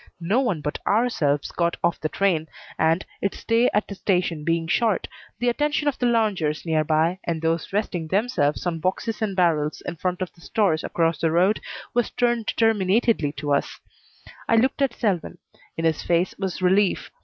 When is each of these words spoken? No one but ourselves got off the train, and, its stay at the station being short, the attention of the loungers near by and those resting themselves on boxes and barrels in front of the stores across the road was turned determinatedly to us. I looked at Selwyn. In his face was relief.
No 0.19 0.39
one 0.39 0.61
but 0.61 0.79
ourselves 0.87 1.51
got 1.51 1.77
off 1.83 1.99
the 1.99 2.09
train, 2.09 2.47
and, 2.79 3.05
its 3.21 3.37
stay 3.41 3.69
at 3.71 3.87
the 3.87 3.93
station 3.93 4.43
being 4.43 4.67
short, 4.67 5.07
the 5.37 5.47
attention 5.47 5.87
of 5.87 5.99
the 5.99 6.07
loungers 6.07 6.65
near 6.65 6.83
by 6.83 7.19
and 7.23 7.39
those 7.39 7.71
resting 7.71 8.07
themselves 8.07 8.65
on 8.65 8.79
boxes 8.79 9.21
and 9.21 9.35
barrels 9.35 9.79
in 9.81 9.97
front 9.97 10.23
of 10.23 10.33
the 10.33 10.41
stores 10.41 10.83
across 10.83 11.19
the 11.21 11.29
road 11.29 11.61
was 11.93 12.09
turned 12.09 12.47
determinatedly 12.47 13.33
to 13.35 13.53
us. 13.53 13.79
I 14.49 14.55
looked 14.55 14.81
at 14.81 14.95
Selwyn. 14.95 15.37
In 15.77 15.85
his 15.85 16.01
face 16.01 16.33
was 16.39 16.63
relief. 16.63 17.11